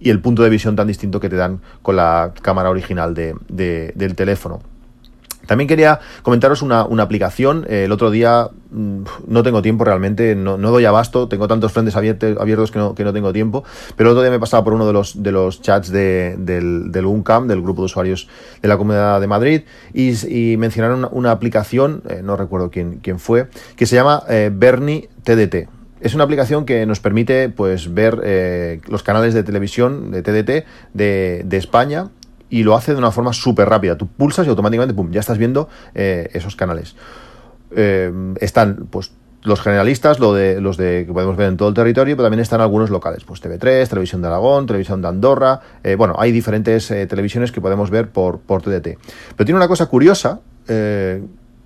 y 0.00 0.10
el 0.10 0.20
punto 0.20 0.42
de 0.42 0.50
visión 0.50 0.76
tan 0.76 0.86
distinto 0.86 1.20
que 1.20 1.28
te 1.28 1.36
dan 1.36 1.60
con 1.82 1.96
la 1.96 2.32
cámara 2.42 2.70
original 2.70 3.14
del 3.14 4.14
teléfono. 4.14 4.60
También 5.46 5.68
quería 5.68 6.00
comentaros 6.22 6.62
una, 6.62 6.82
aplicación. 7.02 7.64
Eh, 7.68 7.84
el 7.84 7.92
otro 7.92 8.10
día 8.10 8.50
mm, 8.70 9.02
no 9.28 9.42
tengo 9.42 9.62
tiempo 9.62 9.84
realmente, 9.84 10.34
no, 10.34 10.58
doy 10.58 10.84
abasto, 10.84 11.28
tengo 11.28 11.48
tantos 11.48 11.72
frentes 11.72 11.96
abiertos, 11.96 12.36
abiertos 12.38 12.70
que, 12.70 12.78
no, 12.78 12.94
que, 12.94 13.04
no, 13.04 13.12
tengo 13.12 13.32
tiempo. 13.32 13.64
Pero 13.96 14.10
el 14.10 14.12
otro 14.12 14.22
día 14.22 14.30
me 14.30 14.40
pasaba 14.40 14.64
por 14.64 14.72
uno 14.72 14.86
de 14.86 14.92
los, 14.92 15.22
de 15.22 15.32
los 15.32 15.62
chats 15.62 15.90
de, 15.90 16.36
del, 16.38 16.90
del 16.92 17.06
UNCAM, 17.06 17.48
del 17.48 17.62
grupo 17.62 17.82
de 17.82 17.86
usuarios 17.86 18.28
de 18.60 18.68
la 18.68 18.76
Comunidad 18.76 19.20
de 19.20 19.26
Madrid, 19.26 19.62
y, 19.94 20.56
mencionaron 20.58 21.08
una, 21.12 21.30
aplicación, 21.30 22.02
eh, 22.08 22.20
no 22.22 22.36
recuerdo 22.36 22.70
quién, 22.70 23.00
quién 23.02 23.18
fue, 23.18 23.48
que 23.76 23.86
se 23.86 23.96
llama 23.96 24.22
eh, 24.28 24.50
Bernie 24.52 25.08
TDT. 25.22 25.68
Es 26.00 26.14
una 26.14 26.24
aplicación 26.24 26.66
que 26.66 26.84
nos 26.86 27.00
permite 27.00 27.48
pues 27.48 27.92
ver 27.92 28.80
los 28.86 29.02
canales 29.02 29.32
de 29.32 29.42
televisión 29.42 30.10
de 30.10 30.22
TDT 30.22 30.66
de, 30.92 31.42
de 31.44 31.56
España 31.56 32.10
y 32.50 32.62
lo 32.62 32.76
hace 32.76 32.92
de 32.92 32.98
una 32.98 33.10
forma 33.10 33.32
súper 33.32 33.68
rápida. 33.68 33.96
Tú 33.96 34.06
pulsas 34.06 34.46
y 34.46 34.50
automáticamente 34.50 34.94
pum, 34.94 35.10
ya 35.10 35.20
estás 35.20 35.38
viendo 35.38 35.68
eh, 35.94 36.28
esos 36.32 36.56
canales. 36.56 36.96
Eh, 37.72 38.12
están 38.40 38.86
pues 38.90 39.12
los 39.42 39.60
generalistas, 39.60 40.18
lo 40.18 40.34
de, 40.34 40.60
los 40.60 40.76
de 40.76 41.04
que 41.06 41.12
podemos 41.12 41.36
ver 41.36 41.48
en 41.48 41.56
todo 41.56 41.68
el 41.68 41.74
territorio, 41.74 42.16
pero 42.16 42.26
también 42.26 42.40
están 42.40 42.60
algunos 42.60 42.90
locales, 42.90 43.24
pues 43.24 43.42
TV3, 43.42 43.88
Televisión 43.88 44.20
de 44.20 44.28
Aragón, 44.28 44.66
Televisión 44.66 45.02
de 45.02 45.08
Andorra, 45.08 45.60
eh, 45.84 45.94
bueno, 45.94 46.16
hay 46.18 46.32
diferentes 46.32 46.88
televisiones 46.88 47.52
que 47.52 47.60
podemos 47.60 47.90
ver 47.90 48.08
por, 48.08 48.40
por 48.40 48.62
TDT. 48.62 48.98
Pero 49.36 49.44
tiene 49.44 49.56
una 49.56 49.68
cosa 49.68 49.86
curiosa, 49.86 50.40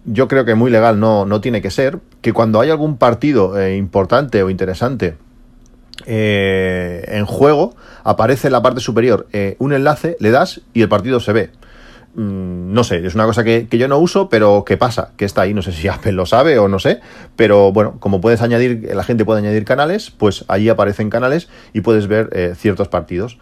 yo 0.05 0.29
creo 0.29 0.45
que 0.45 0.55
muy 0.55 0.71
legal 0.71 1.01
no, 1.01 1.25
no 1.25 1.41
tiene 1.41 1.63
que 1.63 1.71
ser, 1.71 2.01
que 2.21 2.35
cuando 2.35 2.61
hay 2.61 2.69
algún 2.69 2.99
partido 2.99 3.67
importante 3.71 4.43
o 4.43 4.51
interesante 4.51 5.17
eh, 6.07 7.05
en 7.09 7.27
juego, 7.27 7.75
aparece 8.05 8.49
en 8.49 8.53
la 8.53 8.63
parte 8.63 8.81
superior 8.81 9.27
eh, 9.33 9.57
un 9.59 9.73
enlace, 9.73 10.17
le 10.21 10.31
das 10.31 10.61
y 10.73 10.83
el 10.83 10.89
partido 10.89 11.21
se 11.21 11.33
ve. 11.33 11.51
Mm, 12.15 12.73
no 12.73 12.83
sé, 12.83 13.07
es 13.07 13.15
una 13.15 13.25
cosa 13.27 13.45
que, 13.45 13.69
yo 13.71 13.87
no 13.89 13.99
uso, 13.99 14.29
pero 14.29 14.65
que 14.65 14.77
pasa, 14.77 15.13
que 15.17 15.25
está 15.25 15.43
ahí. 15.43 15.55
No 15.55 15.63
sé 15.63 15.73
si 15.73 15.89
Apple 15.89 16.13
lo 16.13 16.27
sabe 16.27 16.59
o 16.59 16.69
no 16.69 16.79
sé, 16.79 17.01
pero 17.37 17.73
bueno, 17.73 17.97
como 18.01 18.21
puedes 18.21 18.43
añadir, 18.43 18.91
la 18.95 19.05
gente 19.05 19.25
puede 19.25 19.41
añadir 19.41 19.65
canales, 19.65 20.11
pues 20.11 20.45
allí 20.49 20.69
aparecen 20.69 21.11
canales 21.11 21.49
y 21.73 21.81
puedes 21.83 22.07
ver 22.07 22.31
eh, 22.33 22.55
ciertos 22.57 22.89
partidos. 22.89 23.39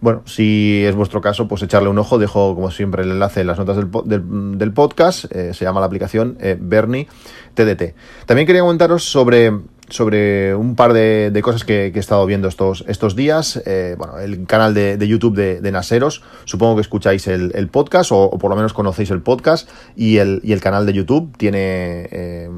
Bueno, 0.00 0.22
si 0.26 0.82
es 0.84 0.96
vuestro 0.96 1.20
caso, 1.20 1.46
pues 1.46 1.62
echarle 1.62 1.88
un 1.88 1.96
ojo. 1.96 2.18
Dejo, 2.18 2.56
como 2.56 2.72
siempre, 2.72 3.04
el 3.04 3.12
enlace 3.12 3.42
en 3.42 3.46
las 3.46 3.58
notas 3.58 3.76
del, 3.76 4.72
podcast. 4.72 5.26
se 5.32 5.64
llama 5.64 5.78
la 5.78 5.86
aplicación 5.86 6.36
Bernie 6.58 7.06
TDT. 7.54 7.94
También 8.26 8.48
quería 8.48 8.62
comentaros 8.62 9.04
sobre 9.04 9.52
sobre 9.92 10.54
un 10.54 10.74
par 10.74 10.92
de, 10.92 11.40
cosas 11.42 11.64
que, 11.64 11.86
he 11.86 11.98
estado 11.98 12.24
viendo 12.26 12.48
estos, 12.48 12.84
estos 12.88 13.14
días. 13.14 13.62
Eh, 13.66 13.94
bueno, 13.98 14.18
el 14.18 14.46
canal 14.46 14.74
de, 14.74 15.06
YouTube 15.06 15.36
de, 15.36 15.72
Naseros, 15.72 16.22
supongo 16.44 16.76
que 16.76 16.80
escucháis 16.80 17.28
el, 17.28 17.68
podcast 17.68 18.10
o, 18.12 18.30
por 18.38 18.50
lo 18.50 18.56
menos 18.56 18.72
conocéis 18.72 19.10
el 19.10 19.22
podcast 19.22 19.68
y 19.94 20.16
el, 20.16 20.40
y 20.42 20.52
el 20.52 20.60
canal 20.60 20.86
de 20.86 20.92
YouTube 20.94 21.36
tiene, 21.36 22.08
eh, 22.10 22.48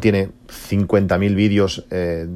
tiene 0.00 0.30
50.000 0.48 1.34
vídeos 1.34 1.84
eh, 1.90 2.26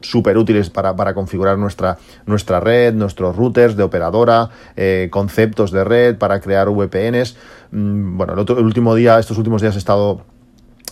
súper 0.00 0.36
útiles 0.36 0.70
para, 0.70 0.94
para, 0.94 1.14
configurar 1.14 1.58
nuestra, 1.58 1.98
nuestra 2.26 2.60
red, 2.60 2.94
nuestros 2.94 3.34
routers 3.34 3.76
de 3.76 3.82
operadora, 3.82 4.50
eh, 4.76 5.08
conceptos 5.10 5.70
de 5.70 5.82
red 5.82 6.18
para 6.18 6.40
crear 6.40 6.68
VPNs. 6.68 7.36
Mm, 7.70 8.18
bueno, 8.18 8.34
el, 8.34 8.40
el 8.40 8.64
último 8.64 8.94
día, 8.94 9.18
estos 9.18 9.38
últimos 9.38 9.62
días 9.62 9.74
he 9.74 9.78
estado 9.78 10.24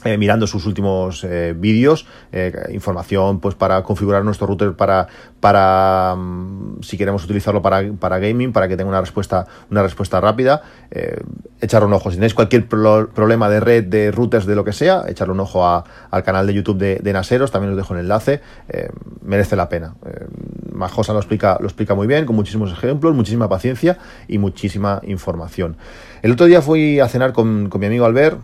eh, 0.04 0.18
mirando 0.18 0.48
sus 0.48 0.66
últimos 0.66 1.22
eh, 1.22 1.54
vídeos, 1.56 2.06
eh, 2.32 2.52
información 2.72 3.38
pues 3.38 3.54
para 3.54 3.82
configurar 3.84 4.24
nuestro 4.24 4.48
router 4.48 4.74
para, 4.74 5.06
para 5.38 6.16
mm, 6.16 6.82
si 6.82 6.98
queremos 6.98 7.24
utilizarlo 7.24 7.62
para, 7.62 7.92
para, 7.92 8.18
gaming, 8.18 8.52
para 8.52 8.66
que 8.66 8.76
tenga 8.76 8.88
una 8.88 9.00
respuesta, 9.00 9.46
una 9.70 9.82
respuesta 9.82 10.20
rápida, 10.20 10.62
echarle 11.60 11.86
un 11.86 11.92
ojo. 11.92 12.10
Si 12.10 12.16
tenéis 12.16 12.34
cualquier 12.34 12.66
problema 12.66 13.48
de 13.48 13.60
red, 13.60 13.84
de 13.84 14.10
routers, 14.10 14.44
de 14.46 14.56
lo 14.56 14.64
que 14.64 14.72
sea, 14.72 15.04
echarle 15.06 15.34
un 15.34 15.40
ojo 15.40 15.64
al 15.64 16.22
canal 16.22 16.46
de 16.46 16.54
YouTube 16.54 16.78
de, 16.78 17.12
Naseros, 17.12 17.50
también 17.50 17.72
os 17.72 17.76
dejo 17.76 17.94
el 17.94 18.00
enlace, 18.00 18.40
merece 19.22 19.56
la 19.56 19.68
pena. 19.68 19.94
Majosa 20.72 21.12
lo 21.12 21.20
explica, 21.20 21.58
lo 21.60 21.66
explica 21.66 21.94
muy 21.94 22.06
bien, 22.06 22.26
con 22.26 22.36
muchísimos 22.36 22.72
ejemplos, 22.72 23.14
muchísima 23.14 23.48
paciencia 23.48 23.98
y 24.28 24.38
muchísima 24.38 25.00
información. 25.04 25.76
El 26.22 26.32
otro 26.32 26.46
día 26.46 26.62
fui 26.62 27.00
a 27.00 27.08
cenar 27.08 27.32
con, 27.32 27.68
con 27.68 27.80
mi 27.80 27.86
amigo 27.86 28.04
Albert, 28.04 28.38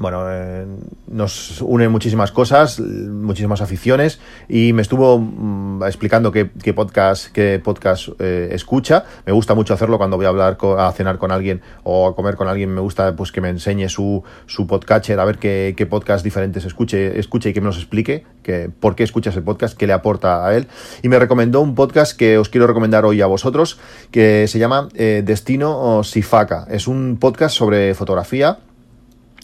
bueno, 0.00 0.24
eh, 0.30 0.66
nos 1.08 1.60
unen 1.60 1.92
muchísimas 1.92 2.32
cosas, 2.32 2.80
muchísimas 2.80 3.60
aficiones 3.60 4.18
y 4.48 4.72
me 4.72 4.80
estuvo 4.80 5.18
mm, 5.18 5.82
explicando 5.84 6.32
qué, 6.32 6.46
podcast, 6.74 7.26
qué 7.32 7.60
podcast 7.62 8.08
eh, 8.18 8.48
escucha. 8.52 9.04
Me 9.26 9.32
gusta 9.32 9.54
mucho 9.54 9.74
hacerlo 9.74 9.98
cuando 9.98 10.16
voy 10.16 10.24
a 10.24 10.30
hablar, 10.30 10.56
a 10.78 10.90
cenar 10.92 11.18
con 11.18 11.32
alguien 11.32 11.60
o 11.84 12.08
a 12.08 12.16
comer 12.16 12.36
con 12.36 12.48
alguien. 12.48 12.74
Me 12.74 12.80
gusta 12.80 13.14
pues 13.14 13.30
que 13.30 13.42
me 13.42 13.50
enseñe 13.50 13.90
su, 13.90 14.24
su 14.46 14.66
podcatcher, 14.66 15.20
a 15.20 15.24
ver 15.26 15.36
qué, 15.36 15.74
qué 15.76 15.84
podcast 15.84 16.24
diferentes 16.24 16.64
escuche, 16.64 17.18
escuche 17.18 17.50
y 17.50 17.52
que 17.52 17.60
me 17.60 17.66
los 17.66 17.76
explique 17.76 18.24
que, 18.42 18.70
por 18.70 18.96
qué 18.96 19.02
escucha 19.02 19.28
ese 19.28 19.42
podcast, 19.42 19.76
qué 19.76 19.86
le 19.86 19.92
aporta 19.92 20.46
a 20.46 20.56
él. 20.56 20.66
Y 21.02 21.08
me 21.08 21.18
recomendó 21.18 21.60
un 21.60 21.74
podcast 21.74 22.16
que 22.16 22.38
os 22.38 22.48
quiero 22.48 22.66
recomendar 22.66 23.04
hoy 23.04 23.20
a 23.20 23.26
vosotros, 23.26 23.78
que 24.10 24.48
se 24.48 24.58
llama 24.58 24.88
eh, 24.94 25.22
Destino 25.26 26.02
Sifaca. 26.04 26.66
Es 26.70 26.88
un 26.88 27.18
podcast 27.20 27.54
sobre 27.54 27.94
fotografía 27.94 28.60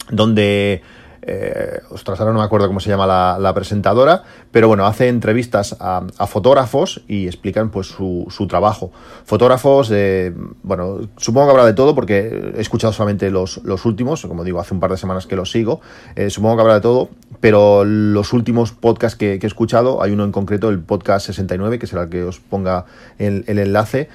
donde 0.09 0.81
eh, 1.29 1.81
ostras, 1.89 2.21
ahora 2.21 2.31
no 2.31 2.39
me 2.39 2.45
acuerdo 2.45 2.67
cómo 2.67 2.79
se 2.79 2.89
llama 2.89 3.05
la, 3.05 3.53
presentadora, 3.53 4.23
pero 4.49 4.69
bueno, 4.69 4.85
hace 4.85 5.09
entrevistas 5.09 5.75
a, 5.77 6.01
fotógrafos 6.25 7.03
y 7.07 7.27
explican 7.27 7.69
pues 7.69 7.87
su, 7.87 8.25
su 8.29 8.47
trabajo. 8.47 8.91
Fotógrafos, 9.25 9.91
eh, 9.91 10.33
bueno, 10.63 11.01
supongo 11.17 11.47
que 11.47 11.51
habrá 11.51 11.65
de 11.65 11.73
todo 11.73 11.95
porque 11.95 12.53
he 12.55 12.61
escuchado 12.61 12.93
solamente 12.93 13.29
los, 13.29 13.57
los 13.65 13.83
últimos, 13.85 14.25
como 14.25 14.45
digo, 14.45 14.61
hace 14.61 14.73
un 14.73 14.79
par 14.79 14.89
de 14.91 14.97
semanas 14.97 15.27
que 15.27 15.35
los 15.35 15.51
sigo, 15.51 15.81
eh, 16.15 16.29
supongo 16.29 16.55
que 16.55 16.61
habrá 16.61 16.75
de 16.75 16.81
todo, 16.81 17.09
pero 17.41 17.83
los 17.83 18.31
últimos 18.31 18.71
podcasts 18.71 19.17
que, 19.17 19.33
he 19.33 19.45
escuchado, 19.45 20.01
hay 20.01 20.11
uno 20.11 20.23
en 20.23 20.31
concreto, 20.31 20.69
el 20.69 20.79
podcast 20.79 21.25
69, 21.25 21.77
que 21.77 21.87
será 21.87 22.03
el 22.03 22.09
que 22.09 22.23
os 22.23 22.39
ponga 22.39 22.85
el, 23.17 23.43
el 23.47 23.59
enlace, 23.59 24.07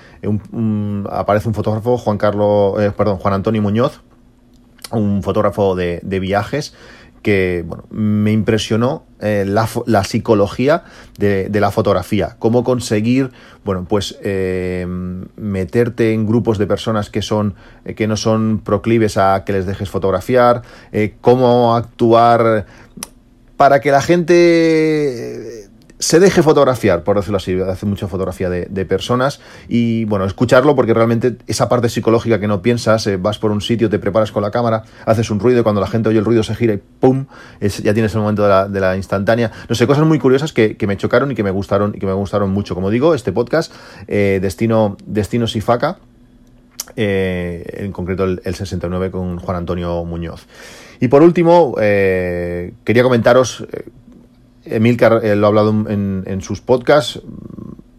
aparece 1.10 1.48
un 1.48 1.54
fotógrafo, 1.54 1.98
Juan 1.98 2.16
Carlos, 2.16 2.80
eh, 2.80 2.90
perdón, 2.96 3.18
Juan 3.18 3.34
Antonio 3.34 3.60
Muñoz, 3.60 4.00
un 4.90 5.22
fotógrafo 5.22 5.74
de, 5.74 6.00
viajes 6.20 6.74
que 7.22 7.64
bueno, 7.64 7.84
me 7.90 8.32
impresionó 8.32 9.04
eh, 9.20 9.44
la, 9.46 10.04
psicología 10.04 10.84
de, 11.18 11.48
la 11.52 11.70
fotografía, 11.70 12.34
cómo 12.40 12.64
conseguir, 12.64 13.30
bueno, 13.64 13.86
pues 13.88 14.18
eh, 14.22 14.84
meterte 15.36 16.12
en 16.12 16.26
grupos 16.26 16.58
de 16.58 16.66
personas 16.66 17.10
que 17.10 17.22
son, 17.22 17.54
eh, 17.84 17.94
que 17.94 18.08
no 18.08 18.16
son 18.16 18.60
proclives 18.64 19.16
a 19.16 19.44
que 19.44 19.52
les 19.52 19.66
dejes 19.66 19.88
fotografiar, 19.88 20.62
cómo 21.20 21.76
actuar 21.76 22.66
para 23.56 23.80
que 23.80 23.92
la 23.92 24.02
gente 24.02 25.61
se 26.02 26.18
deje 26.18 26.42
fotografiar, 26.42 27.04
por 27.04 27.14
decirlo 27.14 27.36
así, 27.36 27.56
hace 27.60 27.86
mucha 27.86 28.08
fotografía 28.08 28.50
de, 28.50 28.84
personas 28.86 29.40
y 29.68 30.04
bueno, 30.06 30.24
escucharlo 30.24 30.74
porque 30.74 30.92
realmente 30.92 31.36
esa 31.46 31.68
parte 31.68 31.88
psicológica 31.88 32.40
que 32.40 32.48
no 32.48 32.60
piensas, 32.60 33.06
eh, 33.06 33.18
vas 33.18 33.38
por 33.38 33.52
un 33.52 33.60
sitio, 33.60 33.88
te 33.88 34.00
preparas 34.00 34.32
con 34.32 34.42
la 34.42 34.50
cámara, 34.50 34.82
haces 35.06 35.30
un 35.30 35.38
ruido 35.38 35.60
y 35.60 35.62
cuando 35.62 35.80
la 35.80 35.86
gente 35.86 36.08
oye 36.08 36.18
el 36.18 36.24
ruido 36.24 36.42
se 36.42 36.56
gira 36.56 36.74
y 36.74 36.78
¡pum! 36.78 37.26
ya 37.60 37.94
tienes 37.94 38.12
el 38.14 38.20
momento 38.20 38.68
de 38.68 38.80
la, 38.80 38.96
instantánea. 38.96 39.52
No 39.68 39.76
sé, 39.76 39.86
cosas 39.86 40.04
muy 40.04 40.18
curiosas 40.18 40.52
que, 40.52 40.76
me 40.88 40.96
chocaron 40.96 41.30
y 41.30 41.36
que 41.36 41.44
me 41.44 41.52
gustaron 41.52 41.92
y 41.94 42.00
que 42.00 42.06
me 42.06 42.14
gustaron 42.14 42.50
mucho. 42.50 42.74
Como 42.74 42.90
digo, 42.90 43.14
este 43.14 43.30
podcast, 43.30 43.72
eh, 44.08 44.40
Destino, 44.42 44.96
Destino 45.06 45.46
Sifaca, 45.46 45.98
eh, 46.96 47.64
en 47.74 47.92
concreto 47.92 48.24
el, 48.24 48.54
69 48.54 49.12
con 49.12 49.38
Juan 49.38 49.56
Antonio 49.56 50.04
Muñoz. 50.04 50.48
Y 50.98 51.06
por 51.06 51.22
último, 51.22 51.76
quería 51.76 53.02
comentaros 53.04 53.64
Emilcar 54.64 55.20
eh, 55.24 55.36
lo 55.36 55.46
ha 55.46 55.48
hablado 55.48 55.70
en, 55.88 56.40
sus 56.42 56.60
podcasts. 56.60 57.20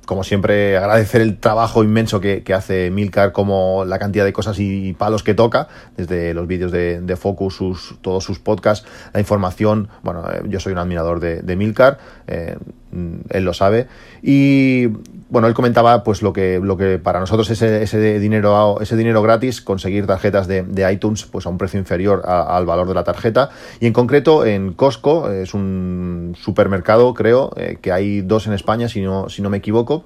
Como 0.06 0.24
siempre, 0.24 0.78
agradecer 0.78 1.22
el 1.22 1.40
trabajo 1.40 1.84
inmenso 1.84 2.20
que, 2.20 2.44
hace 2.54 2.92
Milcar, 2.92 3.32
como 3.32 3.86
la 3.86 4.00
cantidad 4.00 4.26
de 4.26 4.34
cosas 4.34 4.60
y 4.60 4.94
palos 4.94 5.24
que 5.24 5.34
toca, 5.34 5.70
desde 5.96 6.34
los 6.34 6.46
vídeos 6.46 6.72
de, 6.72 7.16
Focus, 7.18 7.56
sus, 7.56 7.98
todos 8.02 8.24
sus 8.24 8.40
podcasts, 8.40 8.86
la 9.14 9.22
información. 9.22 9.88
Bueno, 10.04 10.30
eh, 10.30 10.42
yo 10.48 10.60
soy 10.60 10.74
un 10.74 10.80
admirador 10.80 11.20
de, 11.20 11.56
Milcar. 11.56 12.00
Eh, 12.28 12.58
mm, 12.60 12.83
él 13.30 13.44
lo 13.44 13.54
sabe. 13.54 13.88
Y 14.22 14.88
bueno, 15.30 15.48
él 15.48 15.54
comentaba 15.54 16.04
pues 16.04 16.22
lo 16.22 16.32
que, 16.32 16.60
lo 16.62 16.78
que 16.78 17.00
para 17.00 17.20
nosotros 17.20 17.50
ese, 17.50 17.84
ese 17.84 18.20
dinero 18.20 18.80
ese 18.82 18.96
dinero 18.96 19.22
gratis, 19.22 19.62
conseguir 19.62 20.06
tarjetas 20.06 20.48
de, 20.48 20.92
iTunes 20.92 21.26
pues 21.26 21.46
a 21.46 21.50
un 21.50 21.58
precio 21.58 21.80
inferior 21.80 22.22
al 22.26 22.66
valor 22.66 22.88
de 22.88 22.94
la 22.94 23.04
tarjeta. 23.04 23.50
Y 23.80 23.88
en 23.88 23.94
concreto 23.94 24.46
en 24.46 24.74
Costco, 24.74 25.32
es 25.32 25.54
un 25.54 26.36
supermercado, 26.40 27.14
creo, 27.14 27.52
eh, 27.58 27.78
que 27.82 27.92
hay 27.92 28.22
dos 28.22 28.48
en 28.48 28.54
España, 28.54 28.88
si 28.90 29.02
no, 29.02 29.30
si 29.30 29.42
no 29.42 29.50
me 29.50 29.58
equivoco 29.58 30.06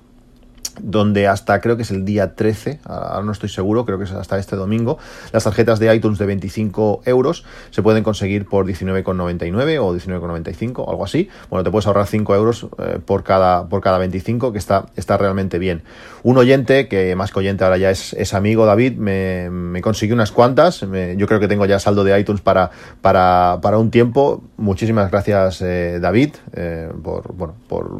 donde 0.79 1.27
hasta 1.27 1.59
creo 1.62 1.75
que 1.77 1.83
es 1.83 1.91
el 1.91 2.05
día 2.05 2.36
13, 2.36 2.79
ahora 2.86 3.24
no 3.24 3.31
estoy 3.31 3.50
seguro, 3.50 3.86
creo 3.86 3.97
que 3.97 4.05
es 4.05 4.12
hasta 4.12 4.38
este 4.38 4.55
domingo, 4.55 4.97
las 5.31 5.43
tarjetas 5.43 5.79
de 5.79 5.93
iTunes 5.93 6.17
de 6.19 6.25
25 6.25 7.01
euros 7.05 7.45
se 7.71 7.81
pueden 7.81 8.03
conseguir 8.03 8.45
por 8.45 8.65
19,99 8.65 9.79
o 9.79 9.95
19,95, 9.95 10.89
algo 10.89 11.03
así. 11.03 11.29
Bueno, 11.50 11.63
te 11.63 11.71
puedes 11.71 11.88
ahorrar 11.88 12.07
5 12.07 12.36
euros 12.36 12.67
eh, 12.79 13.00
por, 13.03 13.24
cada, 13.24 13.67
por 13.67 13.81
cada 13.81 13.97
25, 13.97 14.51
que 14.51 14.57
está, 14.57 14.86
está 14.95 15.17
realmente 15.17 15.59
bien. 15.59 15.83
Un 16.24 16.38
oyente, 16.38 16.88
que 16.88 17.15
más 17.15 17.31
que 17.31 17.39
oyente 17.39 17.63
ahora 17.63 17.77
ya 17.77 17.91
es, 17.91 18.13
es 18.13 18.33
amigo, 18.33 18.65
David, 18.65 18.97
me, 18.97 19.50
me, 19.50 19.81
consiguió 19.81 20.15
unas 20.15 20.31
cuantas. 20.31 20.81
yo 20.81 21.27
creo 21.27 21.39
que 21.39 21.47
tengo 21.47 21.65
ya 21.65 21.79
saldo 21.79 22.03
de 22.03 22.19
iTunes 22.19 22.41
para, 22.41 22.71
para, 23.01 23.59
para 23.62 23.77
un 23.77 23.91
tiempo. 23.91 24.43
Muchísimas 24.57 25.12
gracias, 25.12 25.62
eh, 25.62 26.00
David, 26.01 26.36
eh, 26.53 26.89
por, 27.03 27.33
bueno, 27.33 27.55
por 27.67 28.00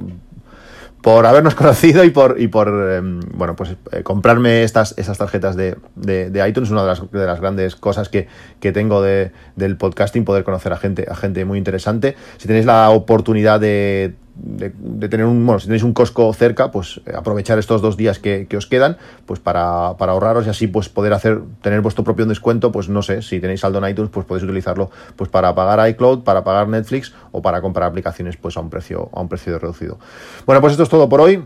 por 1.01 1.25
habernos 1.25 1.55
conocido 1.55 2.03
y 2.03 2.09
por, 2.09 2.39
y 2.39 2.47
por 2.47 2.67
em, 2.67 3.19
bueno, 3.33 3.55
pues 3.55 3.75
eh, 3.91 4.03
comprarme 4.03 4.63
estas, 4.63 4.93
esas 4.97 5.17
tarjetas 5.17 5.55
de, 5.55 5.77
de, 5.95 6.47
iTunes, 6.47 6.71
una 6.71 6.81
de 6.81 6.87
las, 6.87 7.11
de 7.11 7.25
las 7.25 7.39
grandes 7.39 7.75
cosas 7.75 8.09
que, 8.09 8.27
que 8.59 8.71
tengo 8.71 9.01
de, 9.01 9.31
del 9.55 9.77
podcasting, 9.77 10.25
poder 10.25 10.43
conocer 10.43 10.73
a 10.73 10.77
gente, 10.77 11.05
a 11.09 11.15
gente 11.15 11.45
muy 11.45 11.57
interesante. 11.57 12.15
Si 12.37 12.47
tenéis 12.47 12.65
la 12.65 12.89
oportunidad 12.89 13.59
de 13.59 14.15
de, 14.39 14.70
tener 15.10 15.25
un, 15.25 15.46
bueno, 15.46 15.60
si 15.60 15.67
tenéis 15.67 15.84
un 15.84 15.94
Costco 15.94 16.32
cerca, 16.34 16.72
pues 16.72 17.01
eh, 17.06 17.13
aprovechar 17.15 17.60
estos 17.60 17.82
dos 17.82 17.98
días 17.98 18.20
que, 18.20 18.48
os 18.56 18.65
quedan, 18.65 18.98
pues 19.25 19.39
para, 19.39 19.88
ahorraros 19.88 20.48
y 20.48 20.50
así 20.50 20.67
pues 20.67 20.89
poder 20.89 21.13
hacer, 21.13 21.41
tener 21.62 21.82
vuestro 21.82 22.03
propio 22.03 22.25
descuento, 22.25 22.72
pues 22.72 22.89
no 22.89 23.01
sé, 23.01 23.22
si 23.22 23.39
tenéis 23.39 23.62
saldo 23.62 23.79
en 23.79 23.89
iTunes, 23.89 24.12
pues 24.12 24.25
podéis 24.25 24.44
utilizarlo 24.44 24.89
pues 25.15 25.29
para 25.29 25.53
pagar 25.56 25.89
iCloud, 25.89 26.24
para 26.24 26.44
pagar 26.44 26.67
Netflix 26.67 27.13
o 27.32 27.41
para 27.41 27.62
comprar 27.62 27.89
aplicaciones 27.89 28.38
pues 28.38 28.58
a 28.58 28.62
un 28.62 28.70
precio, 28.70 29.10
a 29.13 29.22
un 29.22 29.29
precio 29.29 29.58
reducido. 29.60 29.98
Bueno, 30.46 30.62
pues 30.62 30.72
esto 30.72 30.84
es 30.84 30.89
todo 30.89 31.10
por 31.10 31.22
hoy. 31.22 31.44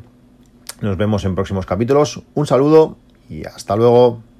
Nos 0.82 0.98
vemos 0.98 1.26
en 1.26 1.36
próximos 1.36 1.66
capítulos. 1.66 2.22
Un 2.34 2.48
saludo 2.48 2.98
y 3.30 3.46
hasta 3.46 3.76
luego. 3.76 4.31